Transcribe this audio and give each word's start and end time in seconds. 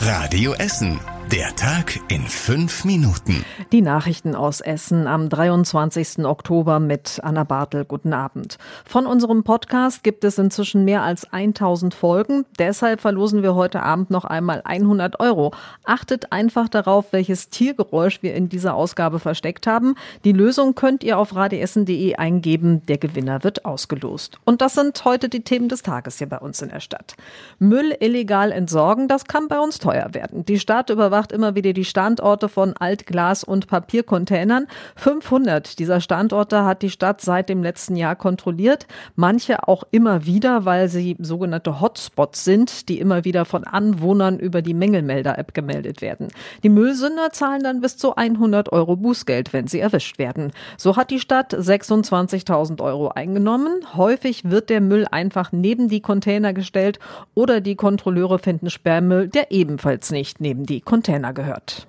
Radio 0.00 0.54
Essen. 0.54 1.19
Der 1.32 1.54
Tag 1.54 2.00
in 2.08 2.22
fünf 2.22 2.84
Minuten. 2.84 3.44
Die 3.70 3.82
Nachrichten 3.82 4.34
aus 4.34 4.60
Essen 4.60 5.06
am 5.06 5.28
23. 5.28 6.24
Oktober 6.24 6.80
mit 6.80 7.20
Anna 7.22 7.44
Bartel. 7.44 7.84
Guten 7.84 8.12
Abend. 8.12 8.58
Von 8.84 9.06
unserem 9.06 9.44
Podcast 9.44 10.02
gibt 10.02 10.24
es 10.24 10.38
inzwischen 10.38 10.84
mehr 10.84 11.02
als 11.02 11.32
1000 11.32 11.94
Folgen. 11.94 12.46
Deshalb 12.58 13.00
verlosen 13.00 13.44
wir 13.44 13.54
heute 13.54 13.80
Abend 13.84 14.10
noch 14.10 14.24
einmal 14.24 14.62
100 14.64 15.20
Euro. 15.20 15.52
Achtet 15.84 16.32
einfach 16.32 16.68
darauf, 16.68 17.12
welches 17.12 17.48
Tiergeräusch 17.48 18.24
wir 18.24 18.34
in 18.34 18.48
dieser 18.48 18.74
Ausgabe 18.74 19.20
versteckt 19.20 19.68
haben. 19.68 19.94
Die 20.24 20.32
Lösung 20.32 20.74
könnt 20.74 21.04
ihr 21.04 21.16
auf 21.16 21.36
radiessen.de 21.36 22.16
eingeben. 22.16 22.84
Der 22.86 22.98
Gewinner 22.98 23.44
wird 23.44 23.64
ausgelost. 23.64 24.40
Und 24.44 24.62
das 24.62 24.74
sind 24.74 25.04
heute 25.04 25.28
die 25.28 25.44
Themen 25.44 25.68
des 25.68 25.82
Tages 25.82 26.18
hier 26.18 26.28
bei 26.28 26.38
uns 26.38 26.60
in 26.60 26.70
der 26.70 26.80
Stadt. 26.80 27.14
Müll 27.60 27.96
illegal 28.00 28.50
entsorgen, 28.50 29.06
das 29.06 29.26
kann 29.26 29.46
bei 29.46 29.60
uns 29.60 29.78
teuer 29.78 30.12
werden. 30.12 30.44
Die 30.44 30.58
Stadt 30.58 30.90
überwacht 30.90 31.19
überwacht 31.20 31.32
immer 31.32 31.54
wieder 31.54 31.72
die 31.72 31.84
Standorte 31.84 32.48
von 32.48 32.74
Altglas- 32.74 33.44
und 33.44 33.66
Papiercontainern. 33.66 34.66
500 34.96 35.78
dieser 35.78 36.00
Standorte 36.00 36.64
hat 36.64 36.82
die 36.82 36.90
Stadt 36.90 37.20
seit 37.20 37.48
dem 37.48 37.62
letzten 37.62 37.96
Jahr 37.96 38.16
kontrolliert. 38.16 38.86
Manche 39.16 39.68
auch 39.68 39.84
immer 39.90 40.24
wieder, 40.24 40.64
weil 40.64 40.88
sie 40.88 41.16
sogenannte 41.18 41.80
Hotspots 41.80 42.44
sind, 42.44 42.88
die 42.88 43.00
immer 43.00 43.24
wieder 43.24 43.44
von 43.44 43.64
Anwohnern 43.64 44.38
über 44.38 44.62
die 44.62 44.72
Mängelmelder-App 44.72 45.52
gemeldet 45.52 46.00
werden. 46.00 46.28
Die 46.62 46.70
Müllsünder 46.70 47.30
zahlen 47.32 47.62
dann 47.62 47.80
bis 47.80 47.98
zu 47.98 48.16
100 48.16 48.72
Euro 48.72 48.96
Bußgeld, 48.96 49.52
wenn 49.52 49.66
sie 49.66 49.80
erwischt 49.80 50.18
werden. 50.18 50.52
So 50.78 50.96
hat 50.96 51.10
die 51.10 51.20
Stadt 51.20 51.52
26.000 51.52 52.80
Euro 52.82 53.08
eingenommen. 53.08 53.84
Häufig 53.94 54.48
wird 54.50 54.70
der 54.70 54.80
Müll 54.80 55.06
einfach 55.10 55.52
neben 55.52 55.88
die 55.88 56.00
Container 56.00 56.54
gestellt 56.54 56.98
oder 57.34 57.60
die 57.60 57.76
Kontrolleure 57.76 58.38
finden 58.38 58.70
Sperrmüll, 58.70 59.28
der 59.28 59.50
ebenfalls 59.50 60.10
nicht 60.10 60.40
neben 60.40 60.64
die 60.64 60.80
Container 60.80 61.09
Container 61.10 61.32
gehört. 61.32 61.88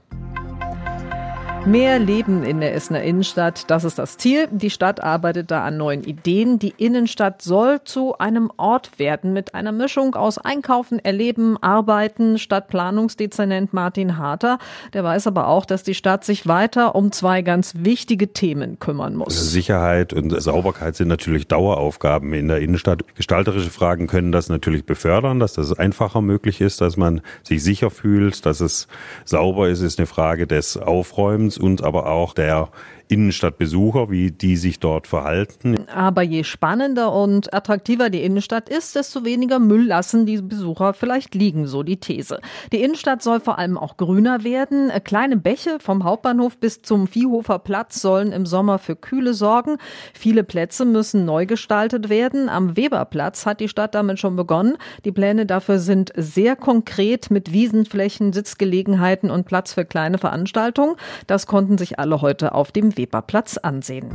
Mehr 1.66 2.00
Leben 2.00 2.44
in 2.44 2.60
der 2.60 2.74
Essener 2.74 3.04
Innenstadt, 3.04 3.70
das 3.70 3.84
ist 3.84 4.00
das 4.00 4.18
Ziel. 4.18 4.48
Die 4.52 4.72
Stadt 4.72 5.04
arbeitet 5.04 5.52
da 5.52 5.64
an 5.64 5.78
neuen 5.78 6.04
Ideen. 6.04 6.58
Die 6.58 6.74
Innenstadt 6.76 7.44
soll 7.44 7.84
zu 7.84 8.18
einem 8.18 8.52
Ort 8.58 8.98
werden 8.98 9.32
mit 9.32 9.54
einer 9.54 9.72
Mischung 9.72 10.16
aus 10.16 10.40
Einkaufen, 10.40 10.98
Erleben, 10.98 11.62
Arbeiten. 11.62 12.40
Stadtplanungsdezernent 12.40 13.74
Martin 13.74 14.18
Harter, 14.18 14.58
der 14.94 15.04
weiß 15.04 15.28
aber 15.28 15.48
auch, 15.48 15.68
dass 15.68 15.84
die 15.84 15.94
Stadt 15.94 16.26
sich 16.26 16.48
weiter 16.48 16.96
um 16.96 17.12
zwei 17.12 17.44
ganz 17.44 17.74
wichtige 17.78 18.34
Themen 18.34 18.80
kümmern 18.80 19.16
muss. 19.16 19.38
Also 19.38 19.48
Sicherheit 19.48 20.14
und 20.14 20.32
Sauberkeit 20.42 20.96
sind 20.96 21.10
natürlich 21.10 21.48
Daueraufgaben 21.48 22.34
in 22.34 22.48
der 22.48 22.58
Innenstadt. 22.58 23.04
Gestalterische 23.14 23.70
Fragen 23.70 24.08
können 24.08 24.32
das 24.32 24.50
natürlich 24.50 24.88
befördern, 24.88 25.40
dass 25.40 25.54
das 25.54 25.78
einfacher 25.78 26.22
möglich 26.22 26.60
ist, 26.60 26.82
dass 26.82 26.98
man 26.98 27.22
sich 27.44 27.64
sicher 27.64 27.92
fühlt, 27.92 28.48
dass 28.48 28.62
es 28.62 28.88
sauber 29.26 29.70
ist, 29.70 29.82
ist 29.82 30.00
eine 30.00 30.08
Frage 30.08 30.48
des 30.48 30.76
Aufräumens 30.76 31.51
uns 31.58 31.58
und 31.58 31.84
aber 31.84 32.08
auch 32.08 32.34
der 32.34 32.70
Innenstadtbesucher, 33.12 34.10
wie 34.10 34.32
die 34.32 34.56
sich 34.56 34.80
dort 34.80 35.06
verhalten. 35.06 35.88
Aber 35.94 36.22
je 36.22 36.44
spannender 36.44 37.14
und 37.14 37.54
attraktiver 37.54 38.10
die 38.10 38.24
Innenstadt 38.24 38.70
ist, 38.70 38.96
desto 38.96 39.26
weniger 39.26 39.60
Müll 39.60 39.86
lassen 39.86 40.26
die 40.26 40.42
Besucher 40.42 40.94
vielleicht 40.94 41.36
liegen, 41.36 41.68
so 41.68 41.84
die 41.84 41.98
These. 41.98 42.40
Die 42.72 42.82
Innenstadt 42.82 43.22
soll 43.22 43.42
vor 43.42 43.60
allem 43.60 43.78
auch 43.78 43.98
grüner 43.98 44.44
werden. 44.46 44.92
Kleine 45.04 45.36
Bäche 45.36 45.80
vom 45.82 46.06
Hauptbahnhof 46.06 46.58
bis 46.58 46.82
zum 46.82 47.08
Viehhofer 47.08 47.60
Platz 47.60 48.02
sollen 48.02 48.32
im 48.32 48.46
Sommer 48.46 48.80
für 48.80 48.96
Kühle 48.96 49.34
sorgen. 49.34 49.78
Viele 50.14 50.44
Plätze 50.44 50.86
müssen 50.86 51.26
neu 51.26 51.46
gestaltet 51.46 52.08
werden. 52.08 52.48
Am 52.48 52.78
Weberplatz 52.78 53.46
hat 53.46 53.60
die 53.60 53.68
Stadt 53.68 53.94
damit 53.94 54.20
schon 54.20 54.38
begonnen. 54.38 54.78
Die 55.04 55.12
Pläne 55.12 55.46
dafür 55.46 55.80
sind 55.80 56.14
sehr 56.16 56.56
konkret 56.56 57.30
mit 57.30 57.52
Wiesenflächen, 57.52 58.32
Sitzgelegenheiten 58.32 59.30
und 59.30 59.46
Platz 59.46 59.74
für 59.74 59.84
kleine 59.84 60.18
Veranstaltungen. 60.18 60.96
Das 61.28 61.46
konnten 61.46 61.78
sich 61.78 62.00
alle 62.00 62.22
heute 62.22 62.56
auf 62.56 62.72
dem 62.72 62.96
Weberplatz 63.02 63.58
ansehen. 63.58 64.12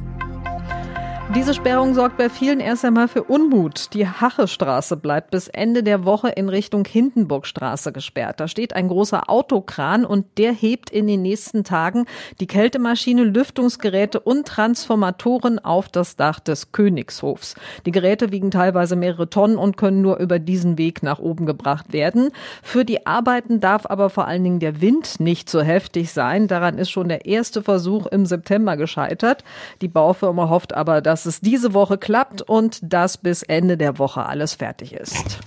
Diese 1.37 1.53
Sperrung 1.53 1.93
sorgt 1.93 2.17
bei 2.17 2.31
vielen 2.31 2.61
erst 2.61 2.83
einmal 2.87 3.09
für 3.09 3.23
Unmut. 3.23 3.93
Die 3.93 4.09
Hachestraße 4.09 4.97
bleibt 4.97 5.31
bis 5.31 5.49
Ende 5.49 5.83
der 5.83 6.07
Woche 6.07 6.31
in 6.31 6.49
Richtung 6.49 6.87
Hindenburgstraße 6.87 7.93
gesperrt. 7.93 8.41
Da 8.41 8.49
steht 8.49 8.75
ein 8.75 8.89
großer 8.89 9.29
Autokran 9.29 10.07
und 10.07 10.39
der 10.39 10.53
hebt 10.53 10.89
in 10.89 11.07
den 11.07 11.21
nächsten 11.21 11.63
Tagen 11.63 12.07
die 12.41 12.47
Kältemaschine, 12.47 13.23
Lüftungsgeräte 13.23 14.19
und 14.19 14.49
Transformatoren 14.49 15.59
auf 15.59 15.91
das 15.91 16.17
Dach 16.17 16.41
des 16.41 16.73
Königshofs. 16.73 17.55
Die 17.85 17.93
Geräte 17.93 18.33
wiegen 18.33 18.51
teilweise 18.51 18.97
mehrere 18.97 19.29
Tonnen 19.29 19.59
und 19.59 19.77
können 19.77 20.01
nur 20.01 20.17
über 20.17 20.39
diesen 20.39 20.79
Weg 20.79 21.03
nach 21.03 21.19
oben 21.19 21.45
gebracht 21.45 21.93
werden. 21.93 22.31
Für 22.63 22.87
die 22.87 23.07
Arbeiten 23.07 23.61
darf 23.61 23.85
aber 23.85 24.09
vor 24.09 24.27
allen 24.27 24.43
Dingen 24.43 24.59
der 24.59 24.81
Wind 24.81 25.21
nicht 25.21 25.51
so 25.51 25.61
heftig 25.61 26.13
sein. 26.13 26.49
Daran 26.49 26.79
ist 26.79 26.91
schon 26.91 27.09
der 27.09 27.27
erste 27.27 27.63
Versuch 27.63 28.07
im 28.07 28.25
September 28.25 28.79
gescheitert. 28.79 29.45
Die 29.83 29.89
Baufirma 29.89 30.49
hofft 30.49 30.75
aber, 30.75 31.03
dass 31.03 31.26
dass 31.27 31.35
es 31.35 31.41
diese 31.41 31.75
Woche 31.75 31.99
klappt 31.99 32.43
und 32.43 32.79
dass 32.83 33.17
bis 33.19 33.43
Ende 33.43 33.77
der 33.77 33.99
Woche 33.99 34.25
alles 34.27 34.55
fertig 34.55 34.93
ist. 34.93 35.41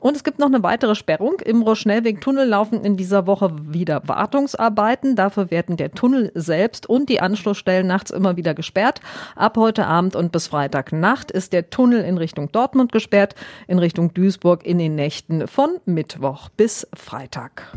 Und 0.00 0.16
es 0.16 0.24
gibt 0.24 0.38
noch 0.38 0.48
eine 0.48 0.62
weitere 0.62 0.94
Sperrung. 0.94 1.40
Im 1.42 1.62
Rohrschnellweg-Tunnel 1.62 2.46
laufen 2.46 2.84
in 2.84 2.96
dieser 2.96 3.26
Woche 3.26 3.52
wieder 3.72 4.02
Wartungsarbeiten. 4.06 5.16
Dafür 5.16 5.50
werden 5.50 5.78
der 5.78 5.92
Tunnel 5.92 6.30
selbst 6.34 6.86
und 6.86 7.08
die 7.08 7.20
Anschlussstellen 7.20 7.86
nachts 7.86 8.10
immer 8.10 8.36
wieder 8.36 8.52
gesperrt. 8.52 9.00
Ab 9.34 9.56
heute 9.56 9.86
Abend 9.86 10.14
und 10.14 10.30
bis 10.30 10.48
Freitagnacht 10.48 11.30
ist 11.30 11.54
der 11.54 11.70
Tunnel 11.70 12.04
in 12.04 12.18
Richtung 12.18 12.52
Dortmund 12.52 12.92
gesperrt, 12.92 13.34
in 13.66 13.78
Richtung 13.78 14.12
Duisburg 14.12 14.66
in 14.66 14.78
den 14.78 14.94
Nächten 14.94 15.46
von 15.46 15.78
Mittwoch 15.86 16.50
bis 16.50 16.86
Freitag. 16.94 17.72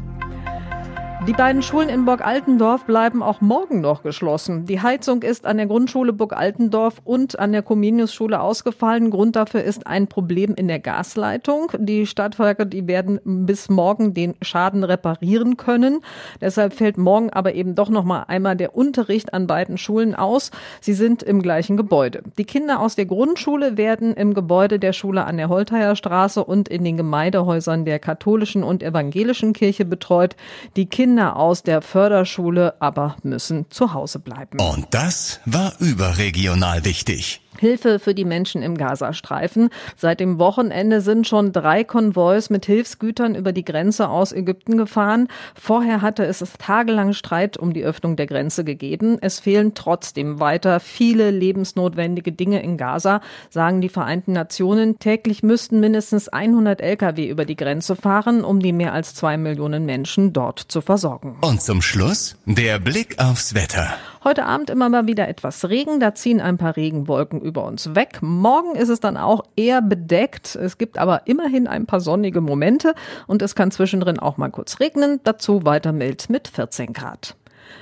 Die 1.24 1.34
beiden 1.34 1.64
Schulen 1.64 1.90
in 1.90 2.06
Burg 2.06 2.24
Altendorf 2.24 2.86
bleiben 2.86 3.24
auch 3.24 3.42
morgen 3.42 3.82
noch 3.82 4.04
geschlossen. 4.04 4.68
Die 4.68 4.82
Heizung 4.82 5.24
ist 5.24 5.48
an 5.48 5.58
der 5.58 5.66
Grundschule 5.66 6.14
Burg 6.14 6.34
Altendorf 6.34 7.02
und 7.04 7.40
an 7.40 7.52
der 7.52 7.64
Comenius-Schule 7.64 8.40
ausgefallen. 8.40 9.10
Grund 9.10 9.36
dafür 9.36 9.64
ist 9.64 9.88
ein 9.88 10.06
Problem 10.06 10.54
in 10.54 10.68
der 10.68 10.78
Gasleitung. 10.78 11.72
Die 11.80 12.06
Stadtwerke, 12.06 12.68
die 12.68 12.88
werden 12.88 13.20
bis 13.26 13.70
morgen 13.70 14.14
den 14.14 14.36
Schaden 14.44 14.84
reparieren 14.84 15.58
können. 15.58 16.02
Deshalb 16.42 16.74
fällt 16.74 17.00
morgen 17.00 17.32
aber 17.32 17.56
eben 17.56 17.74
doch 17.74 17.90
noch 17.90 18.04
mal 18.04 18.24
einmal 18.28 18.56
der 18.56 18.76
Unterricht 18.76 19.34
an 19.34 19.48
beiden 19.48 19.80
Schulen 19.80 20.14
aus. 20.14 20.52
Sie 20.80 20.94
sind 20.94 21.24
im 21.24 21.42
gleichen 21.42 21.76
Gebäude. 21.76 22.22
Die 22.38 22.46
Kinder 22.46 22.82
aus 22.82 22.96
der 22.96 23.08
Grundschule 23.08 23.78
werden 23.78 24.14
im 24.14 24.36
Gebäude 24.36 24.78
der 24.78 24.94
Schule 24.94 25.26
an 25.26 25.38
der 25.38 25.50
Holteier 25.50 25.96
Straße 25.96 26.44
und 26.44 26.70
in 26.70 26.84
den 26.84 26.98
Gemeindehäusern 26.98 27.84
der 27.84 27.98
katholischen 27.98 28.64
und 28.64 28.84
evangelischen 28.84 29.54
Kirche 29.54 29.86
betreut. 29.86 30.36
Die 30.76 30.86
Kinder 30.86 31.05
Kinder 31.06 31.36
aus 31.36 31.62
der 31.62 31.84
Förderschule 31.84 32.74
aber 32.80 33.16
müssen 33.22 33.70
zu 33.70 33.94
Hause 33.94 34.18
bleiben. 34.18 34.60
Und 34.60 34.88
das 34.90 35.40
war 35.46 35.74
überregional 35.78 36.84
wichtig. 36.84 37.45
Hilfe 37.60 38.00
für 38.00 38.14
die 38.14 38.26
Menschen 38.26 38.62
im 38.62 38.78
Gazastreifen. 38.78 39.70
Seit 39.96 40.20
dem 40.20 40.40
Wochenende 40.40 41.02
sind 41.02 41.28
schon 41.28 41.52
drei 41.52 41.84
Konvois 41.84 42.50
mit 42.50 42.66
Hilfsgütern 42.66 43.36
über 43.36 43.52
die 43.52 43.66
Grenze 43.66 44.10
aus 44.10 44.32
Ägypten 44.32 44.78
gefahren. 44.78 45.28
Vorher 45.60 46.02
hatte 46.02 46.26
es 46.26 46.44
tagelang 46.58 47.14
Streit 47.14 47.58
um 47.58 47.74
die 47.74 47.84
Öffnung 47.84 48.16
der 48.16 48.28
Grenze 48.28 48.64
gegeben. 48.64 49.18
Es 49.22 49.40
fehlen 49.40 49.74
trotzdem 49.74 50.40
weiter 50.40 50.80
viele 50.80 51.32
lebensnotwendige 51.32 52.32
Dinge 52.32 52.62
in 52.62 52.78
Gaza, 52.78 53.22
sagen 53.50 53.82
die 53.82 53.90
Vereinten 53.90 54.34
Nationen. 54.34 55.00
Täglich 55.00 55.44
müssten 55.44 55.80
mindestens 55.80 56.30
100 56.30 56.82
Lkw 56.82 57.28
über 57.28 57.46
die 57.46 57.56
Grenze 57.56 57.96
fahren, 57.96 58.44
um 58.44 58.60
die 58.60 58.74
mehr 58.74 58.94
als 58.94 59.16
zwei 59.16 59.38
Millionen 59.38 59.86
Menschen 59.86 60.34
dort 60.34 60.60
zu 60.60 60.82
versorgen. 60.82 61.38
Und 61.42 61.62
zum 61.62 61.82
Schluss 61.82 62.38
der 62.46 62.80
Blick 62.80 63.20
aufs 63.20 63.54
Wetter. 63.54 63.96
Heute 64.28 64.46
Abend 64.48 64.72
immer 64.72 64.90
mal 64.90 65.06
wieder 65.06 65.28
etwas 65.28 65.70
Regen, 65.70 66.00
da 66.00 66.16
ziehen 66.16 66.42
ein 66.42 66.58
paar 66.58 66.76
Regenwolken 66.76 67.40
über 67.40 67.64
uns 67.64 67.94
weg. 67.94 68.24
Morgen 68.24 68.74
ist 68.74 68.90
es 68.90 69.00
dann 69.00 69.18
auch 69.18 69.44
eher 69.56 69.84
bedeckt. 69.84 70.56
Es 70.56 70.80
gibt 70.80 70.98
aber 70.98 71.28
immerhin 71.28 71.68
ein 71.68 71.86
paar 71.86 72.00
sonnige 72.00 72.42
Momente 72.42 72.96
und 73.28 73.44
es 73.44 73.54
kann 73.54 73.70
zwischendrin 73.70 74.18
auch 74.18 74.38
mal 74.38 74.50
kurz 74.50 74.80
regnen. 74.80 75.20
Dazu 75.24 75.64
weiter 75.64 75.92
mild 75.92 76.32
mit 76.32 76.48
14 76.48 76.92
Grad. 76.92 77.36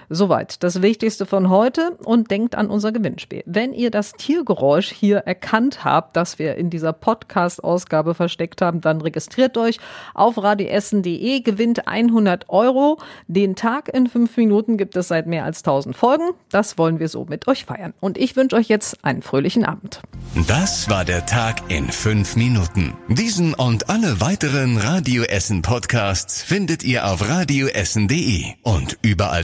Soweit 0.10 0.64
das 0.64 0.82
Wichtigste 0.82 1.26
von 1.26 1.50
heute 1.50 1.98
und 2.04 2.32
denkt 2.32 2.56
an 2.56 2.68
unser 2.68 2.92
Gewinnspiel. 2.92 3.44
Wenn 3.46 3.74
ihr 3.74 3.92
das 3.92 4.14
Tiergeräusch 4.14 4.92
hier 4.92 5.20
erkannt 5.20 5.84
habt, 5.84 6.16
das 6.16 6.40
wir 6.40 6.56
in 6.56 6.70
dieser 6.70 6.94
Podcast-Ausgabe 6.94 8.14
versteckt 8.14 8.62
haben, 8.62 8.82
dann 8.82 9.02
registriert 9.02 9.58
euch 9.58 9.80
auf 10.14 10.38
radiessen.de, 10.38 11.42
gewinnt 11.42 11.88
100 11.88 12.50
Euro. 12.50 13.00
Den 13.28 13.56
Tag 13.56 13.94
in 13.94 14.08
fünf 14.08 14.38
Minuten 14.38 14.78
gibt 14.78 14.96
es 14.96 15.08
seit 15.08 15.28
mehr 15.28 15.46
als 15.46 15.60
1000 15.60 15.96
Folgen. 15.96 16.32
Das 16.50 16.78
wollen 16.78 17.00
wir 17.00 17.10
so 17.10 17.26
mit 17.26 17.48
euch 17.48 17.66
feiern. 17.66 17.94
Und 18.00 18.18
ich 18.18 18.36
wünsche 18.36 18.56
euch 18.56 18.68
jetzt 18.68 19.04
einen 19.04 19.22
fröhlichen 19.22 19.66
Abend. 19.66 20.02
Das 20.48 20.90
war 20.90 21.06
der 21.06 21.26
Tag 21.26 21.62
in 21.70 21.90
fünf 21.90 22.36
Minuten. 22.36 22.94
Diesen 23.08 23.54
und 23.54 23.90
alle 23.90 24.20
weiteren 24.20 24.78
Radio 24.78 25.24
Essen 25.24 25.62
Podcasts 25.62 26.42
findet 26.42 26.84
ihr 26.84 27.08
auf 27.08 27.28
radioessen.de 27.28 28.46
und 28.64 28.98
überall 29.02 29.44